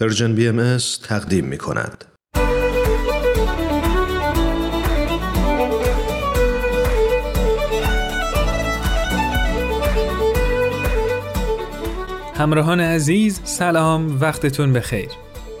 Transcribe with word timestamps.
Persian 0.00 0.34
BMS 0.34 0.76
تقدیم 1.02 1.44
می 1.44 1.58
کند. 1.58 2.04
همراهان 12.34 12.80
عزیز 12.80 13.40
سلام 13.44 14.20
وقتتون 14.20 14.72
بخیر. 14.72 15.08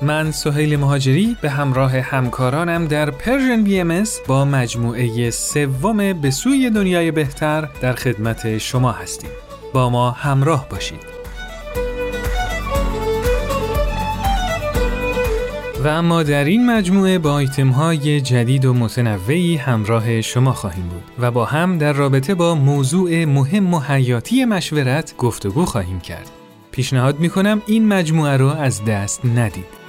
من 0.02 0.30
سهیل 0.30 0.76
مهاجری 0.76 1.36
به 1.42 1.50
همراه 1.50 1.98
همکارانم 1.98 2.86
در 2.86 3.10
Persian 3.10 3.64
BMS 3.64 4.04
با 4.26 4.44
مجموعه 4.44 5.30
سوم 5.30 6.12
به 6.12 6.30
سوی 6.30 6.70
دنیای 6.70 7.10
بهتر 7.10 7.68
در 7.80 7.92
خدمت 7.92 8.58
شما 8.58 8.92
هستیم. 8.92 9.30
با 9.72 9.90
ما 9.90 10.10
همراه 10.10 10.68
باشید. 10.68 11.17
و 15.84 15.88
اما 15.88 16.22
در 16.22 16.44
این 16.44 16.70
مجموعه 16.70 17.18
با 17.18 17.32
آیتم 17.32 17.68
های 17.68 18.20
جدید 18.20 18.64
و 18.64 18.74
متنوعی 18.74 19.56
همراه 19.56 20.20
شما 20.20 20.52
خواهیم 20.52 20.88
بود 20.88 21.02
و 21.18 21.30
با 21.30 21.44
هم 21.44 21.78
در 21.78 21.92
رابطه 21.92 22.34
با 22.34 22.54
موضوع 22.54 23.24
مهم 23.24 23.74
و 23.74 23.80
حیاتی 23.80 24.44
مشورت 24.44 25.16
گفتگو 25.16 25.64
خواهیم 25.64 26.00
کرد. 26.00 26.30
پیشنهاد 26.70 27.20
می 27.20 27.28
کنم 27.28 27.62
این 27.66 27.88
مجموعه 27.88 28.36
رو 28.36 28.46
از 28.46 28.84
دست 28.84 29.24
ندید. 29.24 29.87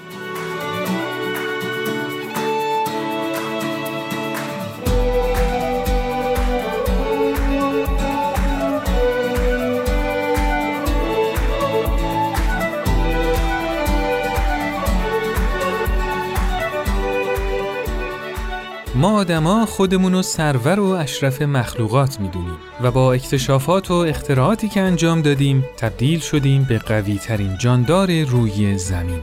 ما 18.99 19.11
آدما 19.11 19.65
خودمون 19.65 20.13
رو 20.13 20.21
سرور 20.21 20.79
و 20.79 20.85
اشرف 20.85 21.41
مخلوقات 21.41 22.19
می‌دونیم 22.19 22.57
و 22.81 22.91
با 22.91 23.13
اکتشافات 23.13 23.91
و 23.91 23.93
اختراعاتی 23.93 24.69
که 24.69 24.81
انجام 24.81 25.21
دادیم 25.21 25.65
تبدیل 25.77 26.19
شدیم 26.19 26.63
به 26.63 26.77
قوی 26.77 27.17
ترین 27.17 27.57
جاندار 27.57 28.23
روی 28.23 28.77
زمین. 28.77 29.21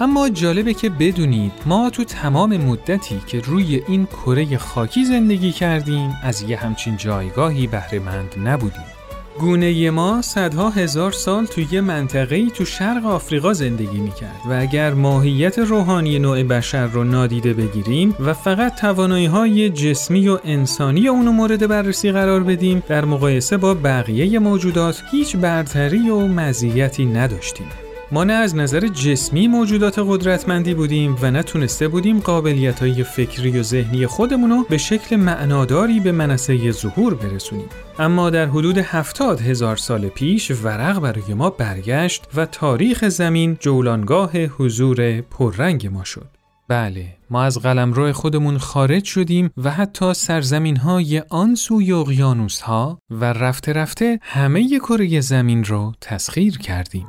اما 0.00 0.28
جالبه 0.28 0.74
که 0.74 0.90
بدونید 0.90 1.52
ما 1.66 1.90
تو 1.90 2.04
تمام 2.04 2.56
مدتی 2.56 3.20
که 3.26 3.40
روی 3.40 3.82
این 3.88 4.06
کره 4.06 4.58
خاکی 4.58 5.04
زندگی 5.04 5.52
کردیم 5.52 6.14
از 6.22 6.42
یه 6.42 6.56
همچین 6.56 6.96
جایگاهی 6.96 7.66
بهره 7.66 7.98
مند 7.98 8.34
نبودیم. 8.44 8.93
گونه 9.40 9.90
ما 9.90 10.22
صدها 10.22 10.70
هزار 10.70 11.12
سال 11.12 11.46
توی 11.46 11.66
یه 11.70 11.80
منطقه‌ای 11.80 12.50
تو 12.50 12.64
شرق 12.64 13.06
آفریقا 13.06 13.52
زندگی 13.52 14.00
می‌کرد 14.00 14.40
و 14.50 14.52
اگر 14.60 14.94
ماهیت 14.94 15.58
روحانی 15.58 16.18
نوع 16.18 16.42
بشر 16.42 16.86
رو 16.86 17.04
نادیده 17.04 17.54
بگیریم 17.54 18.16
و 18.20 18.34
فقط 18.34 18.74
توانایی 18.74 19.26
های 19.26 19.70
جسمی 19.70 20.28
و 20.28 20.38
انسانی 20.44 21.08
اونو 21.08 21.32
مورد 21.32 21.68
بررسی 21.68 22.12
قرار 22.12 22.42
بدیم 22.42 22.82
در 22.88 23.04
مقایسه 23.04 23.56
با 23.56 23.74
بقیه 23.74 24.38
موجودات 24.38 25.02
هیچ 25.10 25.36
برتری 25.36 26.10
و 26.10 26.26
مزیتی 26.26 27.06
نداشتیم. 27.06 27.83
ما 28.12 28.24
نه 28.24 28.32
از 28.32 28.56
نظر 28.56 28.88
جسمی 28.88 29.48
موجودات 29.48 29.98
قدرتمندی 29.98 30.74
بودیم 30.74 31.16
و 31.22 31.30
نه 31.30 31.42
تونسته 31.42 31.88
بودیم 31.88 32.20
قابلیت 32.20 32.80
های 32.80 33.04
فکری 33.04 33.58
و 33.58 33.62
ذهنی 33.62 34.06
خودمونو 34.06 34.62
به 34.62 34.78
شکل 34.78 35.16
معناداری 35.16 36.00
به 36.00 36.12
منصه 36.12 36.70
ظهور 36.70 37.14
برسونیم. 37.14 37.68
اما 37.98 38.30
در 38.30 38.46
حدود 38.46 38.78
هفتاد 38.78 39.40
هزار 39.40 39.76
سال 39.76 40.08
پیش 40.08 40.50
ورق 40.50 41.00
برای 41.00 41.34
ما 41.34 41.50
برگشت 41.50 42.24
و 42.34 42.46
تاریخ 42.46 43.08
زمین 43.08 43.56
جولانگاه 43.60 44.38
حضور 44.38 45.20
پررنگ 45.20 45.86
ما 45.86 46.04
شد. 46.04 46.28
بله، 46.68 47.16
ما 47.30 47.42
از 47.42 47.58
قلمرو 47.58 48.12
خودمون 48.12 48.58
خارج 48.58 49.04
شدیم 49.04 49.50
و 49.56 49.70
حتی 49.70 50.14
سرزمین 50.14 50.76
های 50.76 51.22
آن 51.30 51.54
سوی 51.54 51.92
اقیانوس 51.92 52.60
ها 52.60 52.98
و 53.10 53.24
رفته 53.24 53.72
رفته 53.72 54.18
همه 54.22 54.78
کره 54.78 55.20
زمین 55.20 55.64
رو 55.64 55.92
تسخیر 56.00 56.58
کردیم. 56.58 57.06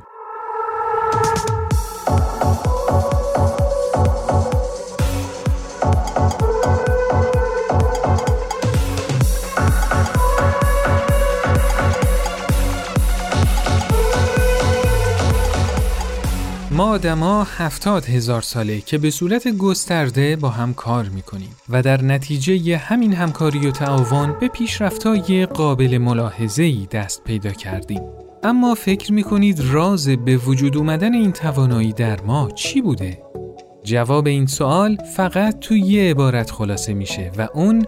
ما 16.75 16.85
آدما 16.85 17.43
هفتاد 17.43 18.05
هزار 18.05 18.41
ساله 18.41 18.81
که 18.81 18.97
به 18.97 19.09
صورت 19.09 19.47
گسترده 19.47 20.35
با 20.35 20.49
هم 20.49 20.73
کار 20.73 21.05
می‌کنیم 21.05 21.55
و 21.69 21.81
در 21.81 22.01
نتیجه 22.01 22.77
همین 22.77 23.13
همکاری 23.13 23.67
و 23.67 23.71
تعاون 23.71 24.39
به 24.39 24.47
پیشرفتهای 24.47 25.45
قابل 25.45 25.97
ملاحظه‌ای 25.97 26.87
دست 26.91 27.23
پیدا 27.23 27.51
کردیم. 27.51 28.01
اما 28.43 28.75
فکر 28.75 29.13
می 29.13 29.23
کنید 29.23 29.59
راز 29.59 30.09
به 30.09 30.37
وجود 30.37 30.77
اومدن 30.77 31.13
این 31.13 31.31
توانایی 31.31 31.93
در 31.93 32.21
ما 32.21 32.51
چی 32.51 32.81
بوده؟ 32.81 33.21
جواب 33.83 34.27
این 34.27 34.45
سوال 34.45 34.97
فقط 35.15 35.59
تو 35.59 35.75
یه 35.75 36.09
عبارت 36.09 36.51
خلاصه 36.51 36.93
میشه 36.93 37.31
و 37.37 37.47
اون 37.53 37.85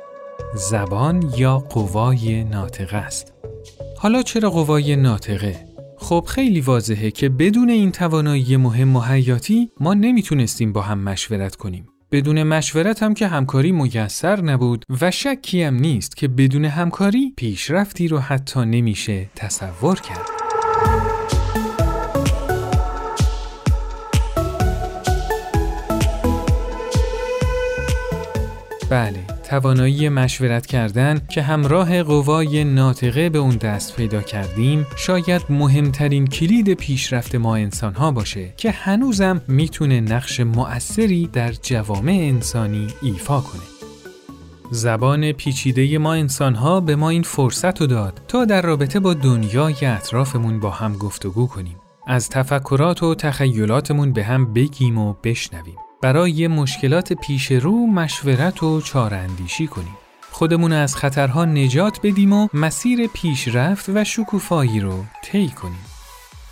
زبان 0.55 1.33
یا 1.37 1.57
قوای 1.59 2.43
ناطقه 2.43 2.97
است. 2.97 3.33
حالا 3.97 4.21
چرا 4.21 4.49
قوای 4.49 4.95
ناطقه؟ 4.95 5.66
خب 6.07 6.25
خیلی 6.27 6.61
واضحه 6.61 7.11
که 7.11 7.29
بدون 7.29 7.69
این 7.69 7.91
توانایی 7.91 8.57
مهم 8.57 8.95
و 8.95 9.01
حیاتی 9.01 9.71
ما 9.79 9.93
نمی‌تونستیم 9.93 10.73
با 10.73 10.81
هم 10.81 10.99
مشورت 10.99 11.55
کنیم. 11.55 11.87
بدون 12.11 12.43
مشورت 12.43 13.03
هم 13.03 13.13
که 13.13 13.27
همکاری 13.27 13.71
میسر 13.71 14.41
نبود 14.41 14.85
و 15.01 15.11
شکی 15.11 15.63
هم 15.63 15.75
نیست 15.75 16.17
که 16.17 16.27
بدون 16.27 16.65
همکاری 16.65 17.33
پیشرفتی 17.37 18.07
رو 18.07 18.19
حتی 18.19 18.59
نمیشه 18.59 19.29
تصور 19.35 19.99
کرد. 19.99 20.27
بله 28.89 29.36
توانایی 29.47 30.09
مشورت 30.09 30.65
کردن 30.65 31.21
که 31.29 31.41
همراه 31.41 32.03
قوای 32.03 32.63
ناطقه 32.63 33.29
به 33.29 33.39
اون 33.39 33.55
دست 33.55 33.95
پیدا 33.95 34.21
کردیم 34.21 34.87
شاید 34.97 35.41
مهمترین 35.49 36.27
کلید 36.27 36.73
پیشرفت 36.73 37.35
ما 37.35 37.55
انسان 37.55 37.93
ها 37.93 38.11
باشه 38.11 38.53
که 38.57 38.71
هنوزم 38.71 39.41
می‌تونه 39.47 40.01
نقش 40.01 40.39
مؤثری 40.39 41.27
در 41.27 41.51
جوامع 41.51 42.19
انسانی 42.21 42.87
ایفا 43.01 43.41
کنه. 43.41 43.61
زبان 44.71 45.31
پیچیده 45.31 45.97
ما 45.97 46.13
انسان 46.13 46.55
ها 46.55 46.79
به 46.79 46.95
ما 46.95 47.09
این 47.09 47.23
فرصت 47.23 47.81
رو 47.81 47.87
داد 47.87 48.21
تا 48.27 48.45
در 48.45 48.61
رابطه 48.61 48.99
با 48.99 49.13
دنیای 49.13 49.85
اطرافمون 49.85 50.59
با 50.59 50.69
هم 50.69 50.93
گفتگو 50.93 51.47
کنیم. 51.47 51.75
از 52.07 52.29
تفکرات 52.29 53.03
و 53.03 53.15
تخیلاتمون 53.15 54.13
به 54.13 54.23
هم 54.23 54.53
بگیم 54.53 54.97
و 54.97 55.13
بشنویم. 55.23 55.86
برای 56.01 56.47
مشکلات 56.47 57.13
پیش 57.13 57.51
رو 57.51 57.87
مشورت 57.87 58.63
و 58.63 58.81
چاراندیشی 58.81 59.67
کنیم. 59.67 59.97
خودمون 60.31 60.73
از 60.73 60.95
خطرها 60.95 61.45
نجات 61.45 61.99
بدیم 62.03 62.33
و 62.33 62.47
مسیر 62.53 63.07
پیشرفت 63.07 63.89
و 63.89 64.03
شکوفایی 64.03 64.79
رو 64.79 65.03
طی 65.23 65.47
کنیم. 65.47 65.85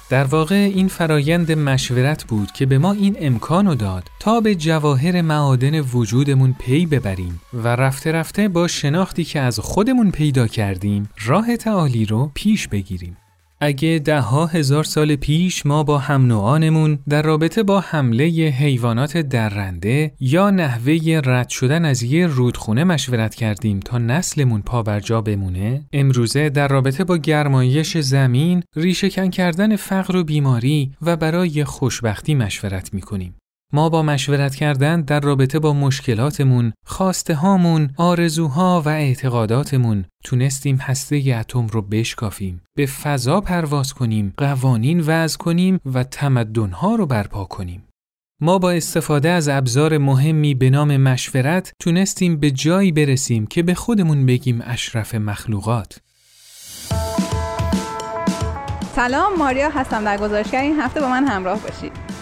در 0.09 0.23
واقع 0.23 0.55
این 0.55 0.87
فرایند 0.87 1.51
مشورت 1.51 2.23
بود 2.23 2.51
که 2.51 2.65
به 2.65 2.77
ما 2.77 2.91
این 2.91 3.15
امکان 3.19 3.65
رو 3.65 3.75
داد 3.75 4.03
تا 4.19 4.41
به 4.41 4.55
جواهر 4.55 5.21
معادن 5.21 5.79
وجودمون 5.79 6.55
پی 6.59 6.85
ببریم 6.85 7.41
و 7.53 7.67
رفته 7.67 8.11
رفته 8.11 8.47
با 8.47 8.67
شناختی 8.67 9.23
که 9.23 9.39
از 9.39 9.59
خودمون 9.59 10.11
پیدا 10.11 10.47
کردیم 10.47 11.09
راه 11.25 11.57
تعالی 11.57 12.05
رو 12.05 12.31
پیش 12.33 12.67
بگیریم. 12.67 13.17
اگه 13.65 14.01
ده 14.05 14.19
ها 14.19 14.45
هزار 14.45 14.83
سال 14.83 15.15
پیش 15.15 15.65
ما 15.65 15.83
با 15.83 15.97
هم 15.97 16.25
نوعانمون 16.25 16.99
در 17.09 17.21
رابطه 17.21 17.63
با 17.63 17.79
حمله 17.79 18.25
حیوانات 18.59 19.17
درنده 19.17 20.11
یا 20.19 20.49
نحوه 20.49 21.21
رد 21.25 21.49
شدن 21.49 21.85
از 21.85 22.03
یه 22.03 22.27
رودخونه 22.27 22.83
مشورت 22.83 23.35
کردیم 23.35 23.79
تا 23.79 23.97
نسلمون 23.97 24.61
پابرجا 24.61 25.21
بمونه 25.21 25.85
امروزه 25.93 26.49
در 26.49 26.67
رابطه 26.67 27.03
با 27.03 27.17
گرمایش 27.17 27.97
زمین 27.97 28.63
ریشهکن 28.75 29.29
کردن 29.29 29.75
فقر 29.75 30.15
و 30.15 30.23
بیماری 30.23 30.91
و 31.01 31.15
برای 31.15 31.63
خوشبختی 31.63 32.35
مشورت 32.35 32.93
می‌کنیم. 32.93 33.35
ما 33.75 33.89
با 33.89 34.03
مشورت 34.03 34.55
کردن 34.55 35.01
در 35.01 35.19
رابطه 35.19 35.59
با 35.59 35.73
مشکلاتمون، 35.73 36.73
خواسته 36.85 37.35
هامون، 37.35 37.89
آرزوها 37.97 38.81
و 38.85 38.89
اعتقاداتمون 38.89 40.05
تونستیم 40.23 40.75
هسته 40.75 41.35
اتم 41.39 41.67
رو 41.67 41.81
بشکافیم، 41.81 42.61
به 42.77 42.85
فضا 42.85 43.41
پرواز 43.41 43.93
کنیم، 43.93 44.33
قوانین 44.37 44.99
وضع 44.99 45.37
کنیم 45.37 45.79
و 45.93 46.03
تمدنها 46.03 46.95
رو 46.95 47.05
برپا 47.05 47.45
کنیم. 47.45 47.83
ما 48.41 48.57
با 48.57 48.71
استفاده 48.71 49.29
از 49.29 49.49
ابزار 49.49 49.97
مهمی 49.97 50.55
به 50.55 50.69
نام 50.69 50.97
مشورت 50.97 51.73
تونستیم 51.81 52.39
به 52.39 52.51
جایی 52.51 52.91
برسیم 52.91 53.47
که 53.47 53.63
به 53.63 53.73
خودمون 53.73 54.25
بگیم 54.25 54.61
اشرف 54.65 55.15
مخلوقات. 55.15 55.99
سلام 58.95 59.37
ماریا 59.37 59.69
هستم 59.69 60.03
در 60.03 60.17
گزارشگر 60.17 60.61
این 60.61 60.79
هفته 60.79 61.01
با 61.01 61.09
من 61.09 61.27
همراه 61.27 61.59
باشید. 61.59 62.14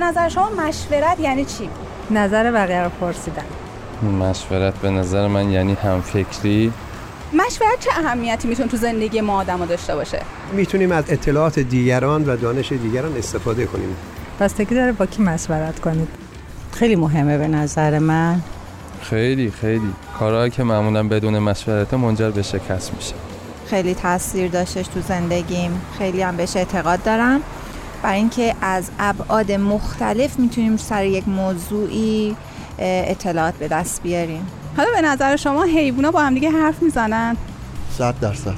به 0.00 0.04
نظر 0.04 0.28
شما 0.28 0.50
مشورت 0.50 1.20
یعنی 1.20 1.44
چی؟ 1.44 1.70
نظر 2.10 2.52
بقیه 2.52 2.82
رو 2.82 2.90
پرسیدن. 3.00 3.42
مشورت 4.20 4.74
به 4.74 4.90
نظر 4.90 5.26
من 5.26 5.50
یعنی 5.50 5.74
همفکری. 5.74 6.72
مشورت 7.32 7.80
چه 7.80 7.90
اهمیتی 7.98 8.48
می‌تونه 8.48 8.68
تو 8.68 8.76
زندگی 8.76 9.20
ما 9.20 9.40
آدم 9.40 9.66
داشته 9.66 9.94
باشه؟ 9.94 10.22
می‌تونیم 10.52 10.92
از 10.92 11.04
اطلاعات 11.08 11.58
دیگران 11.58 12.24
و 12.24 12.36
دانش 12.36 12.72
دیگران 12.72 13.16
استفاده 13.16 13.66
کنیم. 13.66 13.96
بستگی 14.40 14.74
داره 14.74 14.92
با 14.92 15.06
کی 15.06 15.22
مشورت 15.22 15.80
کنید؟ 15.80 16.08
خیلی 16.72 16.96
مهمه 16.96 17.38
به 17.38 17.48
نظر 17.48 17.98
من. 17.98 18.40
خیلی 19.02 19.50
خیلی. 19.50 19.92
کارهایی 20.18 20.50
که 20.50 20.62
معمولا 20.62 21.08
بدون 21.08 21.38
مشورت 21.38 21.94
منجر 21.94 22.30
به 22.30 22.42
شکست 22.42 22.94
میشه. 22.94 23.14
خیلی 23.66 23.94
تاثیر 23.94 24.50
داشتش 24.50 24.86
تو 24.86 25.00
زندگیم. 25.00 25.80
خیلی 25.98 26.22
هم 26.22 26.36
بهش 26.36 26.56
اعتقاد 26.56 27.02
دارم. 27.02 27.40
برای 28.02 28.16
اینکه 28.16 28.54
از 28.60 28.90
ابعاد 28.98 29.52
مختلف 29.52 30.38
می‌تونیم 30.38 30.76
سر 30.76 31.04
یک 31.04 31.28
موضوعی 31.28 32.36
اطلاعات 32.78 33.54
به 33.54 33.68
دست 33.68 34.02
بیاریم. 34.02 34.46
حالا 34.76 34.88
به 34.94 35.00
نظر 35.00 35.36
شما 35.36 35.62
حیوونا 35.62 36.10
با 36.10 36.20
هم 36.20 36.34
دیگه 36.34 36.50
حرف 36.50 36.82
می‌زنن؟ 36.82 37.36
صد 37.98 38.14
درصد. 38.20 38.54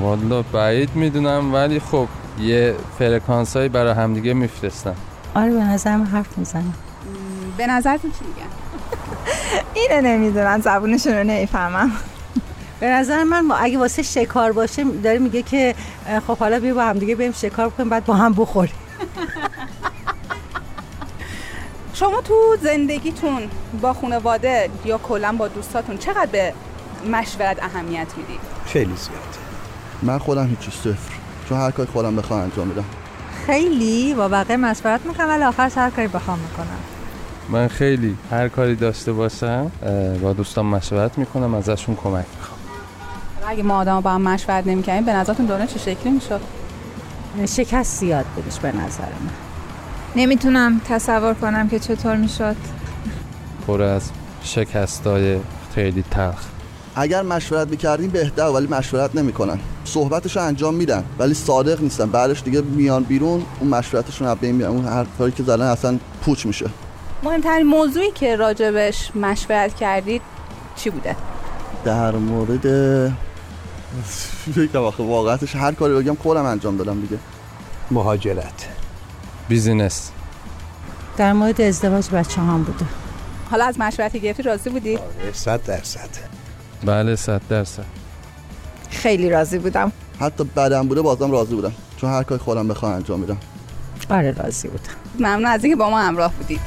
والا 0.00 0.42
بعید 0.42 0.90
می‌دونم 0.94 1.54
ولی 1.54 1.80
خب 1.80 2.06
یه 2.40 2.74
فرکانس 2.98 3.56
هایی 3.56 3.68
برای 3.68 3.94
همدیگه 3.94 4.34
میفرستن. 4.34 4.94
آره 5.34 5.50
به 5.50 5.64
نظرم 5.64 6.02
حرف 6.12 6.38
می‌زنم 6.38 6.74
به 7.56 7.66
نظرتون 7.66 8.10
چی 8.10 8.24
میگن؟ 8.24 8.50
اینه 9.90 10.00
نمی‌دونم 10.00 10.60
زبونشون 10.60 11.12
رو 11.12 11.24
نمی‌فهمم. 11.24 11.92
به 12.80 12.88
نظر 12.88 13.24
من 13.24 13.44
اگه 13.60 13.78
واسه 13.78 14.02
شکار 14.02 14.52
باشه 14.52 14.84
داره 14.84 15.18
میگه 15.18 15.42
که 15.42 15.74
خب 16.26 16.38
حالا 16.38 16.60
بیا 16.60 16.74
با 16.74 16.82
هم 16.82 16.98
دیگه 16.98 17.14
بریم 17.14 17.32
شکار 17.32 17.70
کنیم 17.70 17.88
بعد 17.88 18.04
با 18.04 18.14
هم 18.14 18.32
بخوریم. 18.32 18.74
شما 21.94 22.20
تو 22.20 22.56
زندگیتون 22.62 23.50
با 23.80 23.92
خانواده 23.92 24.70
یا 24.84 24.98
کلا 24.98 25.36
با 25.38 25.48
دوستاتون 25.48 25.98
چقدر 25.98 26.26
به 26.32 26.52
مشورت 27.10 27.62
اهمیت 27.62 28.06
می‌دید 28.16 28.40
خیلی 28.66 28.96
زیاد. 28.96 29.38
من 30.02 30.18
خودم 30.18 30.46
هیچی 30.46 30.70
صفر. 30.70 31.14
چون 31.48 31.58
هر 31.58 31.70
کاری 31.70 31.92
خودم 31.92 32.16
بخوام 32.16 32.40
انجام 32.40 32.66
میدم 32.68 32.84
خیلی؟ 33.46 34.14
با 34.14 34.28
بقیه 34.28 34.56
مشورت 34.56 35.00
می‌کنم 35.06 35.28
ولی 35.28 35.42
آخر 35.42 35.70
هر 35.76 35.90
کاری 35.90 36.08
بخوام 36.08 36.38
می‌کنم. 36.38 36.78
من 37.48 37.68
خیلی 37.68 38.16
هر 38.30 38.48
کاری 38.48 38.76
داشته 38.76 39.12
باشم 39.12 39.70
با 40.22 40.32
دوستان 40.32 40.66
مشورت 40.66 41.18
می‌کنم 41.18 41.54
ازشون 41.54 41.96
کمک 41.96 42.26
می‌خوام. 42.36 42.58
اگه 43.46 43.62
ما 43.62 43.78
آدم 43.78 44.00
با 44.00 44.10
هم 44.10 44.22
مشورت 44.22 44.66
نمی‌کنیم 44.66 45.04
به 45.04 45.12
نظرتون 45.12 45.46
دنیا 45.46 45.66
چه 45.66 45.78
شکلی 45.78 46.10
می‌شد؟ 46.10 46.40
شکست 47.46 48.00
زیاد 48.00 48.24
بودش 48.24 48.58
به 48.58 48.68
نظر 48.68 49.02
من. 49.02 49.30
نمی‌تونم 50.16 50.80
تصور 50.88 51.34
کنم 51.34 51.68
که 51.68 51.78
چطور 51.78 52.16
می‌شد. 52.16 52.56
پر 53.66 53.82
از 53.82 54.10
شکستای 54.42 55.38
خیلی 55.74 56.04
تلخ. 56.10 56.44
اگر 56.94 57.22
مشورت 57.22 57.68
می‌کردیم 57.68 58.10
بهتر 58.10 58.42
ولی 58.42 58.66
مشورت 58.66 59.16
نمی‌کنن. 59.16 59.58
صحبتش 59.84 60.36
رو 60.36 60.42
انجام 60.42 60.74
میدن 60.74 61.04
ولی 61.18 61.34
صادق 61.34 61.82
نیستن. 61.82 62.10
بعدش 62.10 62.42
دیگه 62.42 62.60
میان 62.60 63.02
بیرون 63.02 63.42
اون 63.60 63.70
مشورتشون 63.70 64.28
از 64.28 64.38
بین 64.38 64.62
اون 64.62 64.84
هر 64.84 65.06
کاری 65.18 65.32
که 65.32 65.42
زدن 65.42 65.66
اصلا 65.66 65.98
پوچ 66.22 66.46
میشه. 66.46 66.66
مهمترین 67.22 67.66
موضوعی 67.66 68.10
که 68.10 68.36
راجبش 68.36 69.16
مشورت 69.16 69.74
کردید 69.74 70.22
چی 70.76 70.90
بوده؟ 70.90 71.16
در 71.84 72.12
مورد 72.12 72.66
فکر 74.54 74.78
واقع 74.78 75.04
واقعتش 75.04 75.56
هر 75.56 75.72
کاری 75.72 75.94
بگم 75.94 76.14
خودم 76.14 76.44
انجام 76.44 76.76
دادم 76.76 77.00
دیگه. 77.00 77.18
مهاجرت. 77.90 78.68
بیزینس. 79.48 80.10
در 81.16 81.32
مورد 81.32 81.60
ازدواج 81.60 82.10
بچه 82.10 82.40
هم 82.40 82.62
بوده. 82.62 82.84
حالا 83.50 83.64
از 83.64 83.80
مشورتی 83.80 84.20
گرفتی 84.20 84.42
راضی 84.42 84.70
بودی؟ 84.70 84.98
صد 85.32 85.64
درصد. 85.64 86.08
بله 86.84 87.16
صد 87.16 87.40
درصد. 87.48 87.84
خیلی 88.90 89.30
راضی 89.30 89.58
بودم. 89.58 89.92
حتی 90.20 90.44
بعدم 90.44 90.88
بوده 90.88 91.02
بازم 91.02 91.30
راضی 91.30 91.54
بودم. 91.54 91.72
چون 91.96 92.10
هر 92.10 92.22
کاری 92.22 92.40
خودم 92.40 92.68
بخوام 92.68 92.92
انجام 92.92 93.20
میدم. 93.20 93.36
آره 94.10 94.32
راضی 94.32 94.68
بودم. 94.68 94.92
ممنون 95.18 95.46
از 95.46 95.64
اینکه 95.64 95.76
با 95.76 95.90
ما 95.90 96.00
همراه 96.00 96.32
بودید 96.32 96.60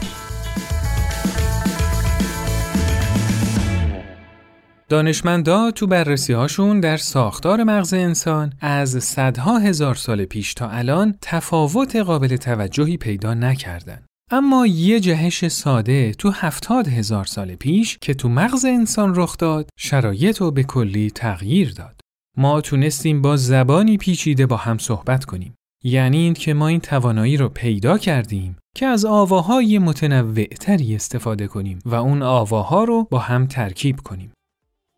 دانشمندا 4.96 5.72
تو 5.72 5.88
بررسی 5.88 6.34
هاشون 6.34 6.80
در 6.80 6.98
ساختار 6.98 7.64
مغز 7.64 7.94
انسان 7.94 8.54
از 8.62 9.04
صدها 9.04 9.58
هزار 9.58 9.96
سال 9.96 10.26
پیش 10.26 10.54
تا 10.54 10.70
الان 10.70 11.16
تفاوت 11.22 11.96
قابل 11.96 12.36
توجهی 12.36 12.98
پیدا 12.98 13.34
نکردن. 13.34 14.06
اما 14.32 14.68
یه 14.68 15.00
جهش 15.00 15.48
ساده 15.48 16.12
تو 16.12 16.30
هفتاد 16.30 16.88
هزار 16.88 17.26
سال 17.26 17.56
پیش 17.56 17.98
که 18.02 18.14
تو 18.14 18.30
مغز 18.30 18.66
انسان 18.66 19.16
رخ 19.16 19.38
داد 19.38 19.70
شرایط 19.80 20.38
رو 20.38 20.52
به 20.52 20.64
کلی 20.64 21.10
تغییر 21.10 21.72
داد. 21.72 22.00
ما 22.38 22.62
تونستیم 22.62 23.22
با 23.22 23.38
زبانی 23.38 23.98
پیچیده 23.98 24.46
با 24.46 24.58
هم 24.58 24.78
صحبت 24.78 25.26
کنیم. 25.26 25.56
یعنی 25.84 26.18
این 26.18 26.34
که 26.34 26.54
ما 26.54 26.68
این 26.68 26.80
توانایی 26.80 27.38
رو 27.38 27.50
پیدا 27.50 27.98
کردیم 27.98 28.56
که 28.76 28.86
از 28.86 29.06
آواهای 29.06 29.80
متنوعتری 29.80 30.96
استفاده 30.96 31.48
کنیم 31.48 31.80
و 31.86 31.96
اون 31.96 32.22
آواها 32.22 32.84
رو 32.84 33.08
با 33.12 33.20
هم 33.20 33.48
ترکیب 33.48 34.00
کنیم. 34.02 34.32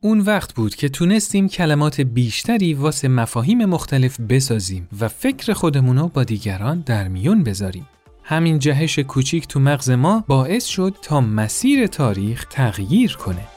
اون 0.01 0.19
وقت 0.19 0.53
بود 0.53 0.75
که 0.75 0.89
تونستیم 0.89 1.47
کلمات 1.47 2.01
بیشتری 2.01 2.73
واسه 2.73 3.07
مفاهیم 3.07 3.65
مختلف 3.65 4.19
بسازیم 4.19 4.87
و 4.99 5.07
فکر 5.07 5.53
خودمونو 5.53 6.07
با 6.07 6.23
دیگران 6.23 6.83
در 6.85 7.07
میون 7.07 7.43
بذاریم. 7.43 7.87
همین 8.23 8.59
جهش 8.59 8.99
کوچیک 8.99 9.47
تو 9.47 9.59
مغز 9.59 9.89
ما 9.89 10.23
باعث 10.27 10.65
شد 10.65 10.95
تا 11.01 11.21
مسیر 11.21 11.87
تاریخ 11.87 12.45
تغییر 12.49 13.13
کنه. 13.13 13.47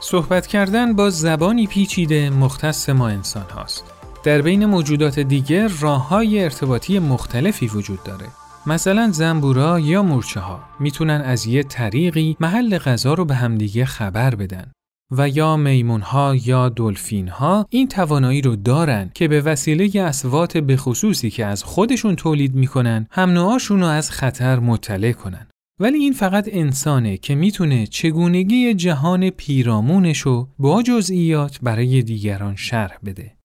صحبت 0.00 0.46
کردن 0.46 0.92
با 0.92 1.10
زبانی 1.10 1.66
پیچیده 1.66 2.30
مختص 2.30 2.88
ما 2.88 3.08
انسان 3.08 3.46
هاست. 3.50 3.95
در 4.26 4.42
بین 4.42 4.66
موجودات 4.66 5.20
دیگر 5.20 5.68
راه 5.68 6.08
های 6.08 6.44
ارتباطی 6.44 6.98
مختلفی 6.98 7.66
وجود 7.66 7.98
داره. 8.04 8.26
مثلا 8.66 9.10
زنبورا 9.12 9.80
یا 9.80 10.02
مورچه 10.02 10.40
ها 10.40 10.60
می‌تونن 10.80 11.20
از 11.20 11.46
یه 11.46 11.62
طریقی 11.62 12.36
محل 12.40 12.78
غذا 12.78 13.14
رو 13.14 13.24
به 13.24 13.34
همدیگه 13.34 13.84
خبر 13.84 14.34
بدن. 14.34 14.72
و 15.10 15.28
یا 15.28 15.56
میمون 15.56 16.00
ها 16.00 16.34
یا 16.44 16.68
دلفین 16.68 17.28
ها 17.28 17.66
این 17.70 17.88
توانایی 17.88 18.42
رو 18.42 18.56
دارن 18.56 19.10
که 19.14 19.28
به 19.28 19.40
وسیله 19.40 20.02
اسوات 20.02 20.56
به 20.56 20.76
خصوصی 20.76 21.30
که 21.30 21.46
از 21.46 21.64
خودشون 21.64 22.16
تولید 22.16 22.54
می‌کنن 22.54 23.06
هم 23.10 23.38
رو 23.68 23.84
از 23.84 24.10
خطر 24.10 24.58
مطلع 24.58 25.12
کنن. 25.12 25.46
ولی 25.80 25.98
این 25.98 26.12
فقط 26.12 26.48
انسانه 26.52 27.16
که 27.16 27.34
می‌تونه 27.34 27.86
چگونگی 27.86 28.74
جهان 28.74 29.30
پیرامونش 29.30 30.18
رو 30.18 30.48
با 30.58 30.82
جزئیات 30.82 31.58
برای 31.62 32.02
دیگران 32.02 32.56
شرح 32.56 32.98
بده. 33.04 33.36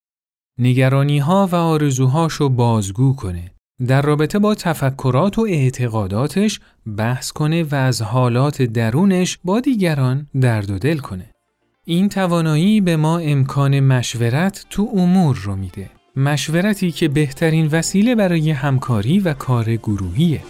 نگرانی 0.60 1.20
ها 1.20 1.50
و 1.52 1.56
آرزوهاش 1.56 2.34
رو 2.34 2.50
بازگو 2.50 3.16
کنه. 3.16 3.52
در 3.88 4.02
رابطه 4.02 4.40
با 4.40 4.56
تفکرات 4.56 5.40
و 5.40 5.42
اعتقاداتش 5.42 6.60
بحث 6.98 7.32
کنه 7.32 7.64
و 7.64 7.76
از 7.76 8.02
حالات 8.02 8.62
درونش 8.62 9.40
با 9.44 9.60
دیگران 9.60 10.28
درد 10.42 10.72
و 10.72 10.80
دل 10.80 10.98
کنه. 10.98 11.32
این 11.86 12.10
توانایی 12.10 12.82
به 12.82 12.96
ما 12.96 13.18
امکان 13.18 13.80
مشورت 13.80 14.66
تو 14.70 14.90
امور 14.96 15.40
رو 15.44 15.56
میده. 15.56 15.90
مشورتی 16.16 16.92
که 16.92 17.08
بهترین 17.08 17.68
وسیله 17.68 18.16
برای 18.16 18.52
همکاری 18.52 19.20
و 19.20 19.34
کار 19.34 19.76
گروهیه. 19.76 20.42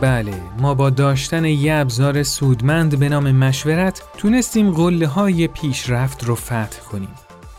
بله 0.00 0.34
ما 0.58 0.74
با 0.74 0.90
داشتن 0.90 1.44
یه 1.44 1.74
ابزار 1.74 2.22
سودمند 2.22 2.98
به 2.98 3.08
نام 3.08 3.32
مشورت 3.32 4.02
تونستیم 4.16 4.70
قله 4.70 5.06
های 5.06 5.48
پیشرفت 5.48 6.24
رو 6.24 6.34
فتح 6.34 6.80
کنیم. 6.90 7.08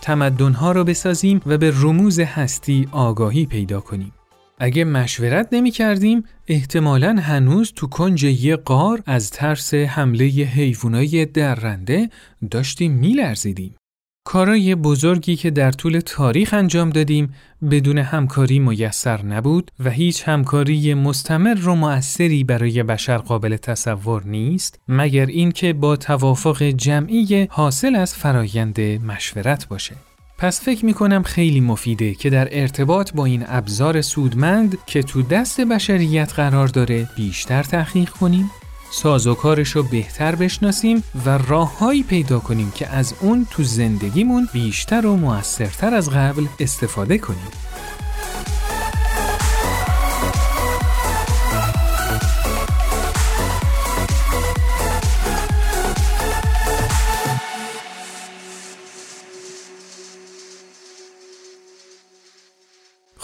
تمدنها 0.01 0.71
رو 0.71 0.83
بسازیم 0.83 1.41
و 1.45 1.57
به 1.57 1.73
رموز 1.75 2.19
هستی 2.19 2.87
آگاهی 2.91 3.45
پیدا 3.45 3.81
کنیم. 3.81 4.13
اگه 4.59 4.83
مشورت 4.83 5.47
نمی 5.51 5.71
کردیم 5.71 6.23
احتمالا 6.47 7.15
هنوز 7.21 7.73
تو 7.75 7.87
کنج 7.87 8.23
یه 8.23 8.55
قار 8.55 9.01
از 9.05 9.31
ترس 9.31 9.73
حمله 9.73 10.25
حیوانای 10.25 11.25
درنده 11.25 12.09
داشتیم 12.51 12.91
میلرزیدیم. 12.91 13.75
کارای 14.23 14.75
بزرگی 14.75 15.35
که 15.35 15.51
در 15.51 15.71
طول 15.71 15.99
تاریخ 15.99 16.53
انجام 16.53 16.89
دادیم 16.89 17.33
بدون 17.71 17.97
همکاری 17.97 18.59
میسر 18.59 19.25
نبود 19.25 19.71
و 19.79 19.89
هیچ 19.89 20.23
همکاری 20.27 20.93
مستمر 20.93 21.67
و 21.67 21.75
مؤثری 21.75 22.43
برای 22.43 22.83
بشر 22.83 23.17
قابل 23.17 23.57
تصور 23.57 24.23
نیست 24.23 24.79
مگر 24.87 25.25
اینکه 25.25 25.73
با 25.73 25.95
توافق 25.95 26.63
جمعی 26.63 27.47
حاصل 27.49 27.95
از 27.95 28.15
فرایند 28.15 28.81
مشورت 28.81 29.67
باشه. 29.67 29.95
پس 30.37 30.61
فکر 30.61 30.85
می 30.85 30.93
کنم 30.93 31.23
خیلی 31.23 31.61
مفیده 31.61 32.13
که 32.13 32.29
در 32.29 32.47
ارتباط 32.51 33.13
با 33.13 33.25
این 33.25 33.43
ابزار 33.47 34.01
سودمند 34.01 34.77
که 34.85 35.03
تو 35.03 35.21
دست 35.21 35.61
بشریت 35.61 36.33
قرار 36.33 36.67
داره 36.67 37.09
بیشتر 37.15 37.63
تحقیق 37.63 38.09
کنیم 38.09 38.51
سازوکارش 38.91 39.69
رو 39.69 39.83
بهتر 39.83 40.35
بشناسیم 40.35 41.03
و 41.25 41.37
راههایی 41.37 42.03
پیدا 42.03 42.39
کنیم 42.39 42.71
که 42.75 42.87
از 42.87 43.13
اون 43.21 43.47
تو 43.51 43.63
زندگیمون 43.63 44.49
بیشتر 44.53 45.05
و 45.05 45.15
موثرتر 45.15 45.93
از 45.93 46.09
قبل 46.09 46.45
استفاده 46.59 47.17
کنیم. 47.17 47.68